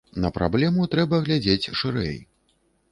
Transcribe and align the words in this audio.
На 0.23 0.29
праблему 0.37 0.87
трэба 0.95 1.21
глядзець 1.29 1.71
шырэй. 1.85 2.21